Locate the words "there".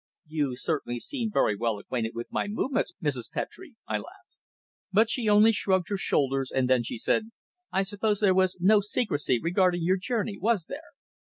8.19-8.33, 10.65-10.93